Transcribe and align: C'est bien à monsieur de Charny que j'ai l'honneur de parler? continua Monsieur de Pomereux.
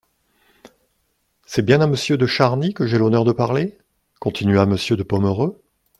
C'est 1.45 1.61
bien 1.61 1.79
à 1.79 1.85
monsieur 1.85 2.17
de 2.17 2.25
Charny 2.25 2.73
que 2.73 2.87
j'ai 2.87 2.97
l'honneur 2.97 3.23
de 3.23 3.33
parler? 3.33 3.77
continua 4.19 4.65
Monsieur 4.65 4.97
de 4.97 5.03
Pomereux. 5.03 5.61